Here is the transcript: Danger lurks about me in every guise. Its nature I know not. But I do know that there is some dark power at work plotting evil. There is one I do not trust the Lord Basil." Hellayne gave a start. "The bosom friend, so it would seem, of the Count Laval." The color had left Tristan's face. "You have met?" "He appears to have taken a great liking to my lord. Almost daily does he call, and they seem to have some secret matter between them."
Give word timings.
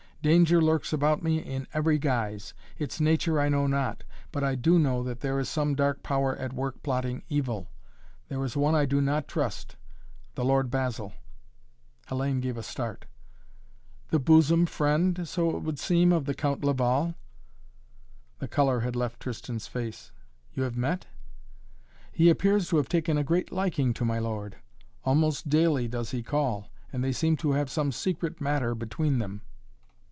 Danger 0.23 0.61
lurks 0.61 0.93
about 0.93 1.23
me 1.23 1.39
in 1.39 1.65
every 1.73 1.97
guise. 1.97 2.53
Its 2.77 2.99
nature 3.01 3.41
I 3.41 3.49
know 3.49 3.65
not. 3.65 4.03
But 4.31 4.43
I 4.43 4.53
do 4.53 4.77
know 4.77 5.01
that 5.01 5.21
there 5.21 5.39
is 5.39 5.49
some 5.49 5.73
dark 5.73 6.03
power 6.03 6.35
at 6.35 6.53
work 6.53 6.83
plotting 6.83 7.23
evil. 7.27 7.71
There 8.27 8.45
is 8.45 8.55
one 8.55 8.75
I 8.75 8.85
do 8.85 9.01
not 9.01 9.27
trust 9.27 9.77
the 10.35 10.45
Lord 10.45 10.69
Basil." 10.69 11.13
Hellayne 12.07 12.39
gave 12.39 12.55
a 12.55 12.61
start. 12.61 13.07
"The 14.09 14.19
bosom 14.19 14.67
friend, 14.67 15.27
so 15.27 15.57
it 15.57 15.61
would 15.63 15.79
seem, 15.79 16.11
of 16.13 16.25
the 16.25 16.35
Count 16.35 16.63
Laval." 16.63 17.15
The 18.37 18.47
color 18.47 18.81
had 18.81 18.95
left 18.95 19.21
Tristan's 19.21 19.65
face. 19.65 20.11
"You 20.53 20.61
have 20.61 20.77
met?" 20.77 21.07
"He 22.11 22.29
appears 22.29 22.69
to 22.69 22.77
have 22.77 22.89
taken 22.89 23.17
a 23.17 23.23
great 23.23 23.51
liking 23.51 23.91
to 23.95 24.05
my 24.05 24.19
lord. 24.19 24.57
Almost 25.03 25.49
daily 25.49 25.87
does 25.87 26.11
he 26.11 26.21
call, 26.21 26.69
and 26.93 27.03
they 27.03 27.11
seem 27.11 27.37
to 27.37 27.53
have 27.53 27.71
some 27.71 27.91
secret 27.91 28.39
matter 28.39 28.75
between 28.75 29.17
them." 29.17 29.41